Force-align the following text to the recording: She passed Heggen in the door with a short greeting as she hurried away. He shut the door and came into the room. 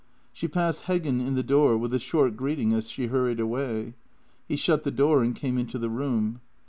She 0.33 0.47
passed 0.47 0.85
Heggen 0.85 1.23
in 1.23 1.35
the 1.35 1.43
door 1.43 1.77
with 1.77 1.93
a 1.93 1.99
short 1.99 2.35
greeting 2.35 2.73
as 2.73 2.89
she 2.89 3.05
hurried 3.05 3.39
away. 3.39 3.93
He 4.47 4.55
shut 4.55 4.83
the 4.83 4.89
door 4.89 5.21
and 5.21 5.35
came 5.35 5.59
into 5.59 5.77
the 5.77 5.91
room. 5.91 6.41